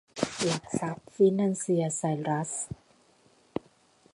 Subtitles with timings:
[0.45, 2.51] หลักทรัพย์ ฟินันเซีย ไซรัส